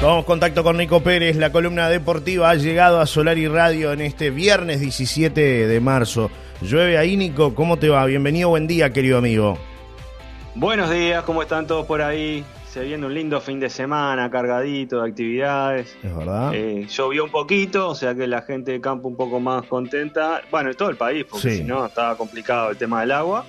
[0.00, 1.36] Tomamos contacto con Nico Pérez.
[1.36, 6.30] La columna deportiva ha llegado a Solar y Radio en este viernes 17 de marzo.
[6.60, 7.54] Llueve ahí, Nico.
[7.54, 8.04] ¿Cómo te va?
[8.06, 9.58] Bienvenido, buen día, querido amigo.
[10.54, 12.44] Buenos días, ¿cómo están todos por ahí?
[12.70, 15.96] Se viene un lindo fin de semana, cargadito de actividades.
[16.02, 16.52] Es verdad.
[16.54, 20.42] Eh, llovió un poquito, o sea que la gente de campo un poco más contenta.
[20.50, 21.56] Bueno, en todo el país, porque Sí.
[21.58, 23.44] si no estaba complicado el tema del agua.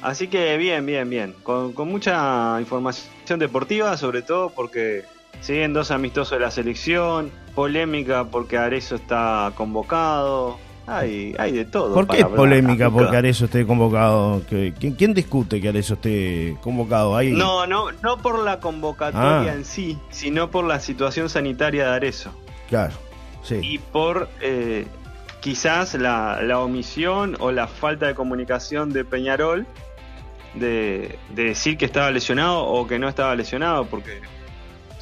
[0.00, 1.34] Así que bien, bien, bien.
[1.42, 5.04] Con, con mucha información deportiva, sobre todo porque
[5.42, 7.30] siguen dos amistosos de la selección.
[7.54, 10.56] Polémica porque Arezo está convocado.
[10.86, 11.92] Hay, hay de todo.
[11.94, 14.42] ¿Por qué para es polémica porque Arezo esté convocado?
[14.48, 17.30] ¿Qué- ¿Quién, quién discute que Arezo esté convocado ahí?
[17.32, 19.54] No, no, no por la convocatoria Ah.
[19.54, 22.32] en sí, sino por la situación sanitaria de Arezo.
[22.68, 22.94] Claro,
[23.42, 23.58] sí.
[23.62, 24.86] Y por eh,
[25.40, 29.66] quizás la, la omisión o la falta de comunicación de Peñarol
[30.54, 34.20] de, de decir que estaba lesionado o que no estaba lesionado, porque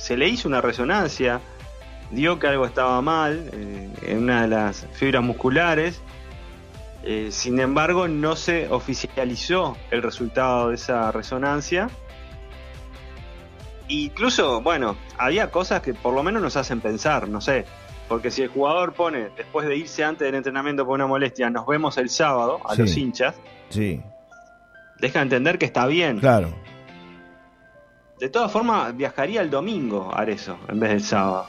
[0.00, 1.40] se le hizo una resonancia,
[2.10, 6.01] dio que algo estaba mal eh, en una de las fibras musculares.
[7.02, 11.88] Eh, sin embargo, no se oficializó el resultado de esa resonancia.
[13.88, 17.64] Incluso, bueno, había cosas que por lo menos nos hacen pensar, no sé.
[18.09, 21.66] Porque si el jugador pone, después de irse antes del entrenamiento por una molestia, nos
[21.66, 22.82] vemos el sábado a Sí.
[22.82, 23.35] los hinchas,
[23.68, 24.01] Sí,
[24.98, 26.18] deja entender que está bien.
[26.18, 26.52] claro.
[28.21, 31.46] De todas formas, viajaría el domingo a eso en vez del sábado.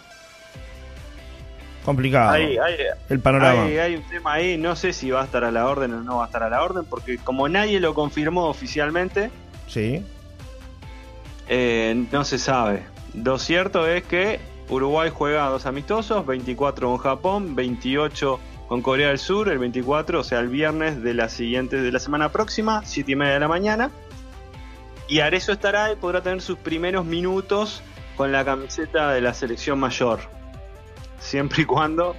[1.84, 2.32] Complicado.
[2.32, 2.76] Hay, hay-
[3.10, 3.64] el panorama.
[3.64, 6.02] hay- hay un tema ahí, no sé si va a estar a la orden o
[6.04, 9.32] no va a estar a la orden, porque como nadie lo confirmó oficialmente,
[9.68, 10.06] Sí.
[11.50, 12.84] eh, no se sabe.
[13.16, 19.18] Lo cierto es que Uruguay juega dos amistosos, 24 con Japón, 28 con Corea del
[19.20, 23.12] Sur, el 24, o sea, el viernes de la siguiente, de la semana próxima, 7
[23.12, 23.90] y media de la mañana.
[25.12, 27.84] Y Arezo estará y podrá tener sus primeros minutos
[28.16, 30.22] con la camiseta de la selección mayor.
[31.20, 32.16] Siempre y cuando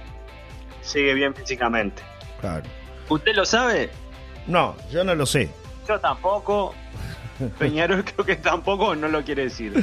[0.93, 2.03] llegue bien físicamente.
[2.39, 2.65] Claro.
[3.09, 3.89] ¿Usted lo sabe?
[4.45, 5.49] No, yo no lo sé.
[5.87, 6.75] Yo tampoco.
[7.57, 9.73] Peñarol creo que tampoco no lo quiere decir.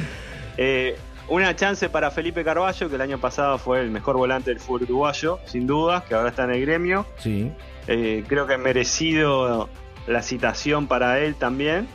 [0.55, 4.61] Eh, una chance para Felipe Carballo, que el año pasado fue el mejor volante del
[4.61, 7.05] fútbol uruguayo, sin dudas, que ahora está en el gremio.
[7.17, 7.51] Sí.
[7.87, 9.67] Eh, creo que merecido
[10.07, 11.89] la citación para él también.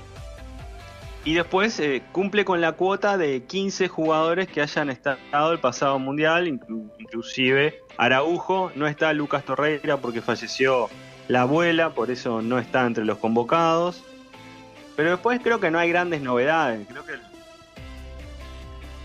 [1.27, 5.99] Y después eh, cumple con la cuota de 15 jugadores que hayan estado el pasado
[5.99, 10.89] mundial, inclu- inclusive Araujo, no está Lucas Torreira porque falleció
[11.27, 14.05] la abuela, por eso no está entre los convocados.
[14.95, 17.15] Pero después creo que no hay grandes novedades, creo que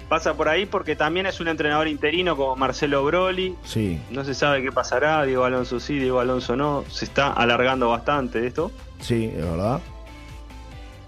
[0.08, 4.00] pasa por ahí porque también es un entrenador interino como Marcelo Broli, Sí.
[4.12, 8.46] no se sabe qué pasará, Diego Alonso sí, Diego Alonso no, se está alargando bastante
[8.46, 8.72] esto.
[9.00, 9.82] Sí, es verdad.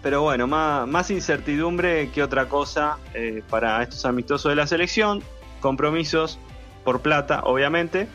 [0.03, 5.24] Pero bueno, más, más incertidumbre que otra cosa eh, para estos amistosos de la selección.
[5.62, 6.38] Compromisos
[6.84, 8.08] por plata, obviamente,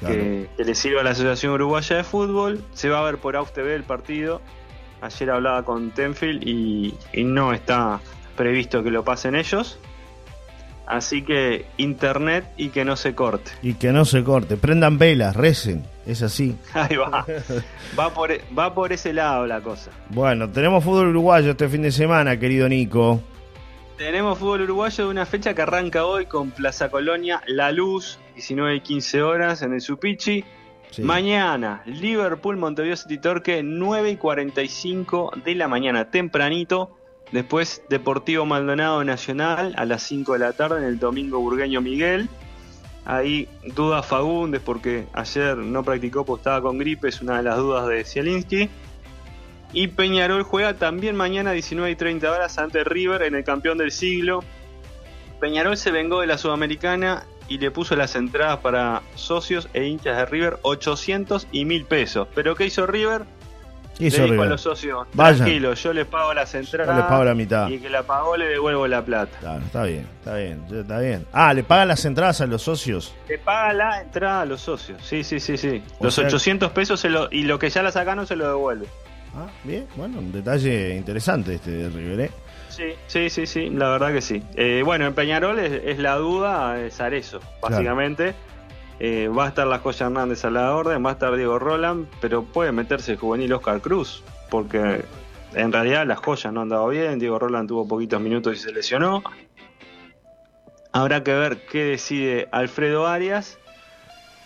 [0.00, 0.14] Claro.
[0.14, 2.62] que, que le sirve a la Asociación Uruguaya de Fútbol.
[2.72, 4.40] Se va a ver por AUF TV el partido.
[5.00, 8.00] Ayer hablaba con Tenfield y, y no está
[8.36, 9.78] previsto que lo pasen ellos.
[10.88, 13.50] Así que internet y que no se corte.
[13.60, 14.56] Y que no se corte.
[14.56, 15.84] Prendan velas, recen.
[16.06, 16.56] Es así.
[16.72, 17.26] Ahí va.
[17.98, 19.90] Va por, va por ese lado la cosa.
[20.08, 23.20] Bueno, tenemos fútbol uruguayo este fin de semana, querido Nico.
[23.98, 28.76] Tenemos fútbol uruguayo de una fecha que arranca hoy con Plaza Colonia La Luz, 19
[28.76, 30.42] y 15 horas en el Supichi.
[30.90, 31.02] Sí.
[31.02, 36.96] Mañana, Liverpool, Montevideo City Torque, 9 y 45 de la mañana, tempranito.
[37.32, 42.28] Después, Deportivo Maldonado Nacional a las 5 de la tarde en el domingo Burgueño Miguel.
[43.04, 47.56] Ahí duda Fagundes porque ayer no practicó porque estaba con gripe, es una de las
[47.56, 48.68] dudas de Zielinski.
[49.72, 53.92] Y Peñarol juega también mañana 19 y 30 horas ante River en el campeón del
[53.92, 54.42] siglo.
[55.40, 60.16] Peñarol se vengó de la Sudamericana y le puso las entradas para socios e hinchas
[60.16, 62.28] de River 800 y 1000 pesos.
[62.34, 63.24] Pero ¿qué hizo River?
[63.98, 65.36] Le dijo a los socios, Vayan.
[65.38, 67.68] tranquilo, yo les pago las Yo entradas les pago la mitad.
[67.68, 69.36] y que la pagó le devuelvo la plata.
[69.40, 71.26] Claro, está bien, está bien, está bien.
[71.32, 73.14] Ah, le pagan las entradas a los socios.
[73.28, 75.00] Le paga la entrada a los socios.
[75.02, 75.82] Sí, sí, sí, sí.
[75.98, 78.46] O Los sea- 800 pesos se lo- y lo que ya la sacaron se lo
[78.48, 78.86] devuelve.
[79.36, 82.30] Ah, bien, bueno, un detalle interesante este de River, ¿eh?
[82.68, 84.42] Sí, sí, sí, sí, la verdad que sí.
[84.54, 88.34] Eh, bueno, en Peñarol es, es la duda, es Arezo, básicamente.
[89.00, 92.08] Eh, va a estar la Joya Hernández a la orden, va a estar Diego Roland,
[92.20, 95.04] pero puede meterse el juvenil Oscar Cruz, porque
[95.54, 98.72] en realidad las joyas no han dado bien, Diego Roland tuvo poquitos minutos y se
[98.72, 99.22] lesionó.
[100.92, 103.58] Habrá que ver qué decide Alfredo Arias.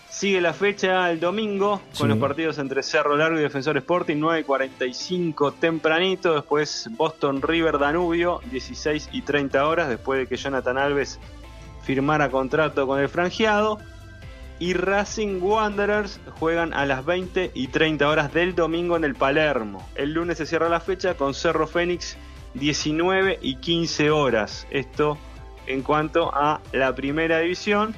[0.09, 2.07] Sigue la fecha el domingo con Sí.
[2.07, 6.35] los partidos entre Cerro Largo y Defensor Sporting, 9 y 45 tempranito.
[6.35, 9.89] Después Boston River Danubio, 16 y 30 horas.
[9.89, 11.19] Después de que Jonathan Alves
[11.81, 13.79] firmara contrato con el franjeado.
[14.59, 19.87] Y Racing Wanderers juegan a las 20 y 30 horas del domingo en el Palermo.
[19.95, 22.17] El lunes se cierra la fecha con Cerro Fénix
[22.53, 24.67] 19 y 15 horas.
[24.69, 25.17] Esto
[25.65, 27.95] en cuanto a la primera división.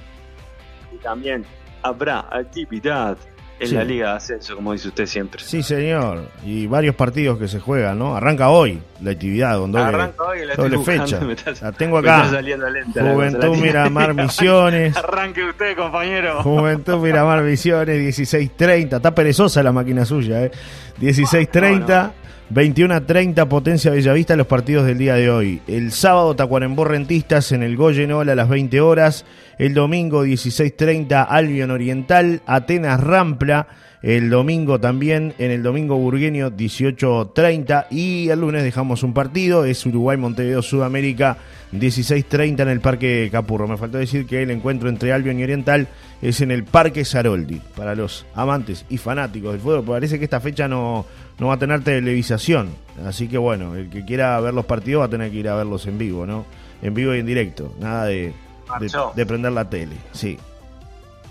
[0.94, 1.46] Y también
[1.84, 3.18] habrá actividad
[3.60, 3.76] en Sí.
[3.76, 5.42] la Liga de Ascenso, como dice usted siempre.
[5.44, 6.30] Sí, señor.
[6.46, 8.16] Y varios partidos que se juegan, ¿no?
[8.16, 11.20] Arranca hoy la actividad con doble, Arranca hoy la doble fecha.
[11.62, 12.30] la tengo acá.
[12.42, 14.98] lenta Juventud la Miramar Misiones.
[14.98, 16.44] Arranque usted, compañero.
[16.44, 18.98] Juventud Miramar Misiones, 16.30.
[18.98, 20.52] Está perezosa la máquina suya, ¿eh?
[21.00, 22.12] 16.30.
[22.54, 25.62] 21.30 Potencia Bellavista los partidos del día de hoy.
[25.68, 29.26] El sábado Tacuarembó Rentistas en el Goyenol a las 20 horas.
[29.58, 33.68] El domingo 16.30 Albion Oriental, Atenas Rampla.
[34.06, 39.84] El domingo también en el domingo burgueño 18.30 y el lunes dejamos un partido, es
[39.84, 41.38] Uruguay Montevideo Sudamérica
[41.74, 43.68] 16.30 en el Parque Capurro.
[43.68, 45.88] Me faltó decir que el encuentro entre Albion y Oriental
[46.22, 49.84] es en el Parque Saroldi para los amantes y fanáticos del fútbol.
[49.84, 51.08] Parece que esta fecha no,
[51.40, 52.70] no va a tener televisación,
[53.08, 55.56] así que bueno, el que quiera ver los partidos va a tener que ir a
[55.56, 56.46] verlos en vivo, ¿no?
[56.84, 58.34] En vivo y en directo, nada de,
[58.80, 60.38] de, de prender la tele, sí.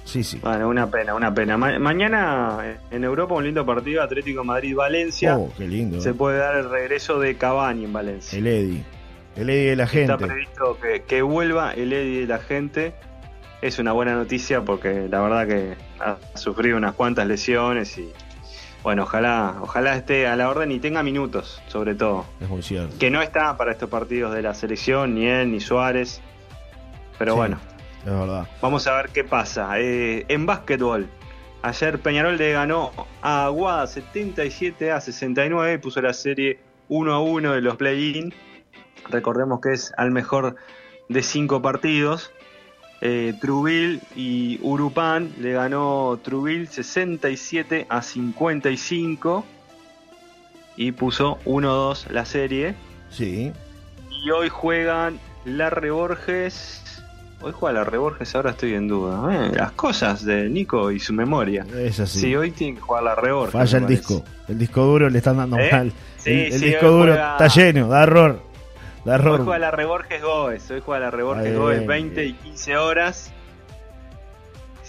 [0.05, 0.39] Sí, sí.
[0.43, 1.57] Bueno, una pena, una pena.
[1.57, 5.39] Ma- mañana eh, en Europa un lindo partido Atlético Madrid-Valencia.
[5.39, 6.01] Oh, qué lindo.
[6.01, 8.39] Se puede dar el regreso de Cavani en Valencia.
[8.39, 8.85] El Eddy.
[9.37, 10.27] El Eddy de la Está gente.
[10.27, 12.95] previsto que, que vuelva el Eddie de la gente.
[13.63, 18.11] Es una buena noticia porque la verdad que ha sufrido unas cuantas lesiones y
[18.83, 22.27] bueno, ojalá, ojalá esté a la orden y tenga minutos, sobre todo.
[22.43, 22.95] Es muy cierto.
[22.99, 26.21] Que no está para estos partidos de la selección, ni él, ni Suárez.
[27.19, 27.37] Pero Sí.
[27.39, 27.59] bueno,
[28.05, 28.47] Es verdad.
[28.61, 29.81] Vamos a ver qué pasa.
[29.81, 31.09] Eh, en básquetbol,
[31.63, 32.93] ayer Peñarol le ganó
[33.23, 36.59] a Aguada 77 a 69 y puso la serie
[36.89, 38.35] 1 a 1 de los play-in.
[39.09, 40.57] Recordemos que es al mejor
[41.09, 42.33] de cinco partidos.
[43.01, 49.45] Eh, Trubil y Urupán le ganó Trubil 67 a 55
[50.77, 52.75] y puso 1-2 la serie.
[53.11, 53.53] Sí.
[54.11, 56.84] Y hoy juegan Larre Borges.
[57.45, 59.47] Hoy juega Larre Borges, ahora estoy en duda.
[59.49, 61.67] Eh, las cosas de Nico y su memoria.
[61.77, 62.21] Es así.
[62.21, 63.53] Sí, hoy tiene que jugar Larre Borges.
[63.53, 64.01] Falla el parece.
[64.01, 64.25] disco.
[64.49, 65.69] El disco duro le están dando ¿Eh?
[65.71, 65.93] mal.
[66.17, 68.41] Sí, el el sí, disco hoy duro juega- está lleno, da error.
[69.05, 69.45] Da Hoy error.
[69.45, 70.71] juega Larre Borges Goes.
[70.71, 71.87] Hoy juega Larre Borges Bien, Goes bien.
[71.87, 73.33] 20 y 15 horas.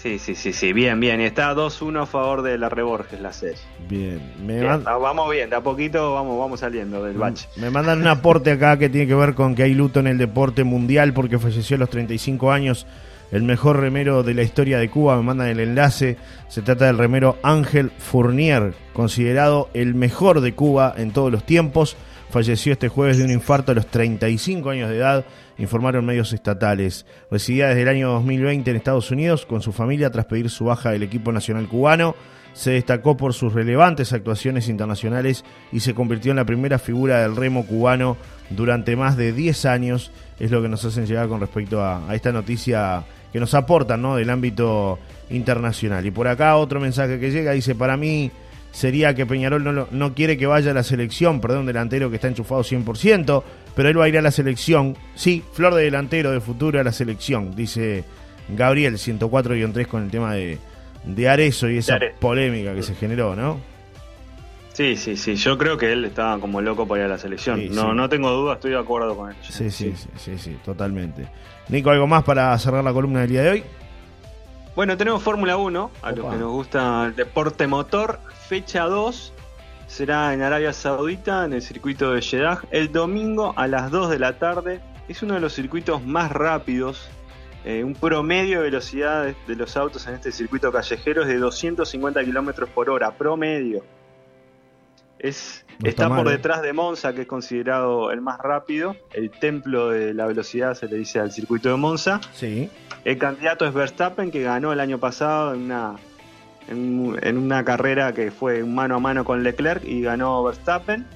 [0.06, 1.20] Sí, sí, sí, sí, bien, bien.
[1.20, 3.58] Y está 2-1 a favor de Larre Borges la serie.
[3.88, 4.20] Bien.
[4.40, 7.48] Me, Bien, man- vamos bien, de a poquito vamos, vamos saliendo del bache.
[7.56, 10.16] me mandan un aporte acá que tiene que ver con que hay luto en el
[10.18, 12.86] deporte mundial porque falleció a los 35 años
[13.32, 15.16] el mejor remero de la historia de Cuba.
[15.16, 16.16] Me mandan el enlace.
[16.48, 21.96] Se trata del remero Ángel Fournier, considerado el mejor de Cuba en todos los tiempos.
[22.30, 25.24] Falleció este jueves de un infarto a los 35 años de edad,
[25.58, 27.06] informaron medios estatales.
[27.30, 30.90] Residía desde el año 2020 en Estados Unidos con su familia tras pedir su baja
[30.90, 32.14] del equipo nacional cubano.
[32.52, 37.36] Se destacó por sus relevantes actuaciones internacionales y se convirtió en la primera figura del
[37.36, 38.16] remo cubano
[38.50, 40.10] durante más de 10 años.
[40.40, 44.30] Es lo que nos hacen llegar con respecto a, esta noticia que nos aportan del
[44.30, 44.98] ámbito
[45.28, 46.06] internacional.
[46.06, 48.30] Y por acá otro mensaje que llega dice, para mí
[48.72, 52.28] sería que Peñarol no, no quiere que vaya a la selección, perdón, delantero que está
[52.28, 53.42] enchufado 100%,
[53.76, 54.96] pero él va a ir a la selección.
[55.14, 58.04] Sí, flor de delantero de futuro a la selección, dice
[58.48, 60.58] Gabriel 104-3 con el tema de,
[61.04, 63.60] de Arezo y esa polémica que se generó, ¿no?
[64.72, 65.36] Sí, sí, sí.
[65.36, 67.60] Yo creo que él estaba como loco para ir a la selección.
[67.60, 67.96] Sí, no, sí.
[67.96, 69.36] no tengo duda, estoy de acuerdo con él.
[69.42, 71.28] Sí, sí, sí, sí, sí, totalmente.
[71.68, 73.64] Nico, ¿algo más para cerrar la columna del día de hoy?
[74.74, 76.32] Bueno, tenemos Fórmula 1, a los Opa.
[76.32, 78.20] que nos gusta el deporte motor.
[78.48, 79.32] Fecha 2
[79.86, 84.18] será en Arabia Saudita, en el circuito de Jeddah, el domingo a las 2 de
[84.18, 84.80] la tarde.
[85.08, 87.08] Es uno de los circuitos más rápidos.
[87.64, 91.38] eh, un promedio de velocidad de, de los autos en este circuito callejero es de
[91.38, 93.84] 250 kilómetros por hora, promedio.
[95.18, 96.32] Es, No está está por ¿eh?
[96.32, 98.94] detrás de Monza, que es considerado el más rápido.
[99.14, 102.20] El templo de la velocidad se le dice al circuito de Monza.
[102.34, 102.68] Sí.
[103.04, 105.94] El candidato es Verstappen, que ganó el año pasado en una,
[106.68, 111.06] en, en una carrera que fue mano a mano con Leclerc y ganó Verstappen,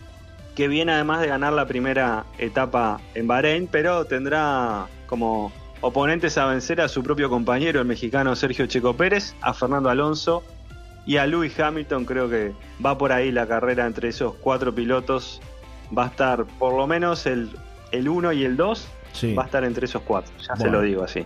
[0.54, 6.47] que viene además de ganar la primera etapa en Bahrein, pero tendrá como oponentes a
[6.47, 10.42] vencer a su propio compañero, el mexicano Sergio Checo Pérez, a Fernando Alonso
[11.07, 12.04] y a Lewis Hamilton.
[12.04, 12.52] Creo que
[12.85, 15.40] va por ahí la carrera entre esos cuatro pilotos.
[15.97, 17.50] Va a estar por lo menos el,
[17.92, 19.35] el 1 y el 2, Sí.
[19.35, 21.25] va a estar entre esos cuatro, ya se lo digo así.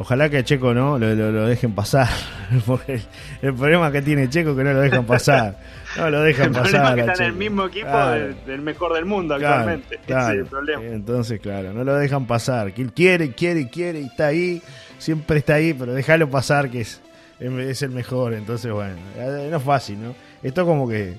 [0.00, 2.08] Ojalá que a Checo no lo, lo, dejen pasar.
[2.66, 3.02] Porque
[3.42, 5.58] el, problema que tiene Checo es que no lo dejan pasar.
[5.94, 6.94] No lo dejan pasar.
[6.94, 7.98] que está en el mismo equipo
[8.46, 9.96] del, mejor del mundo actualmente.
[10.06, 10.82] Ese es el problema.
[10.84, 12.72] Entonces, claro, no lo dejan pasar.
[12.72, 14.62] Que él quiere, quiere, quiere y está ahí.
[14.96, 17.02] Siempre está ahí, pero déjalo pasar que es,
[17.38, 18.32] es el mejor.
[18.32, 20.14] Entonces, bueno, eh, no es fácil, ¿no?
[20.42, 21.18] Esto como que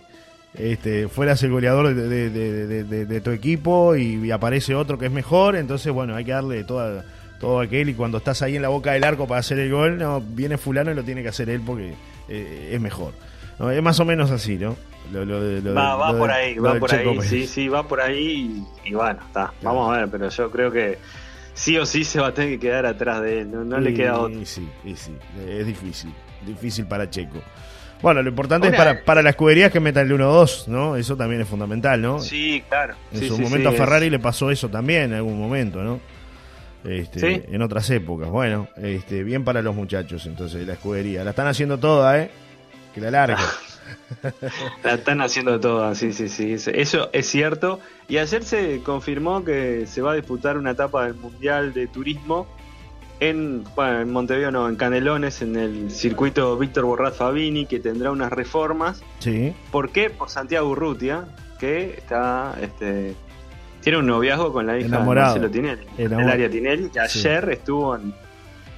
[0.55, 6.15] este, fueras el goleador de, tu equipo y, aparece otro que es mejor, entonces bueno,
[6.15, 7.05] hay que darle toda,
[7.41, 9.97] todo aquel y cuando estás ahí en la boca del arco para hacer el gol,
[9.97, 11.95] no viene fulano y lo tiene que hacer él porque
[12.29, 13.13] eh, es mejor.
[13.73, 14.75] Es más o menos así, ¿no?
[15.13, 19.91] va, por ahí, va por ahí, sí, sí, va por ahí y, bueno, está, vamos
[19.93, 20.99] a ver, pero yo creo que
[21.53, 24.19] sí o sí se va a tener que quedar atrás de él, no, le queda
[24.19, 24.39] otro.
[24.45, 25.15] Sí, sí,
[25.47, 26.13] es difícil,
[26.45, 27.41] difícil para Checo.
[28.01, 30.95] Bueno, lo importante es para, para la escudería que meta el 1-2, ¿no?
[30.95, 32.19] Eso también es fundamental, ¿no?
[32.19, 32.95] Sí, claro.
[33.11, 35.99] En su momento a Ferrari le pasó eso también en algún momento, ¿no?
[36.83, 38.29] Este, en otras épocas.
[38.29, 41.23] Bueno, este, bien para los muchachos, entonces, la escudería.
[41.23, 42.31] La están haciendo toda, ¿eh?
[42.93, 43.39] Que la larga.
[44.83, 46.53] la están haciendo toda, sí, sí, sí.
[46.53, 47.79] Eso es cierto.
[48.07, 52.47] Y ayer se confirmó que se va a disputar una etapa del Mundial de Turismo
[53.21, 58.11] en, bueno, en Montevideo, no, en Canelones, en el circuito Víctor Borrat Fabini, que tendrá
[58.11, 59.03] unas reformas.
[59.19, 59.53] Sí.
[59.71, 60.09] ¿Por qué?
[60.09, 61.25] Por Santiago Urrutia,
[61.59, 63.13] que está, este,
[63.81, 67.95] tiene un noviazgo con la hija de Marcelo Tinelli, el área Tinelli, que ayer estuvo
[67.95, 68.13] en,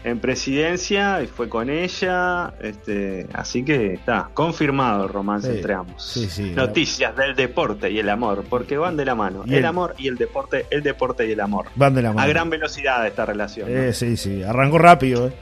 [0.04, 2.54] en presidencia y fue con ella.
[2.62, 6.18] Este, así que está confirmado el romance entre ambos.
[6.56, 9.44] Noticias del deporte y el amor, porque van de la mano.
[9.48, 11.68] El, amor y el deporte, el deporte y el amor.
[11.76, 12.22] Van de la mano.
[12.22, 13.70] A gran velocidad esta relación.
[13.70, 15.28] Eh, Sí, sí, arrancó rápido.
[15.28, 15.34] ¿eh?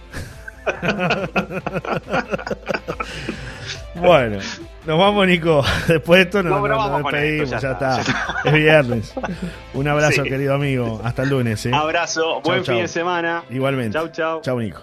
[3.96, 4.40] bueno,
[4.86, 5.64] nos vamos, Nico.
[5.88, 8.02] Después de esto nos, despedimos, ya, está.
[8.46, 9.14] Es viernes.
[9.74, 11.02] Un abrazo, querido amigo.
[11.04, 11.66] Hasta el lunes.
[11.66, 11.72] ¿eh?
[11.74, 13.44] Abrazo, buen fin de semana.
[13.50, 13.94] Igualmente.
[13.94, 14.42] Chau, chau.
[14.42, 14.82] Chau, Nico.